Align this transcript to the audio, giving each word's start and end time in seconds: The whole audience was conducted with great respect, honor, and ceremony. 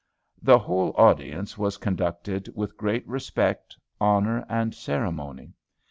The 0.41 0.57
whole 0.57 0.95
audience 0.97 1.59
was 1.59 1.77
conducted 1.77 2.49
with 2.55 2.75
great 2.75 3.07
respect, 3.07 3.77
honor, 3.99 4.43
and 4.49 4.73
ceremony. 4.73 5.53